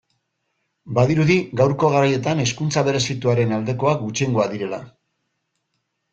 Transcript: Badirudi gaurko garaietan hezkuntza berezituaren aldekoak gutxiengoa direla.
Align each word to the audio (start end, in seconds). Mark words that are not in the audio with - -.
Badirudi 0.97 1.35
gaurko 1.61 1.91
garaietan 1.97 2.41
hezkuntza 2.45 2.85
berezituaren 2.89 3.55
aldekoak 3.59 4.03
gutxiengoa 4.09 4.51
direla. 4.57 4.83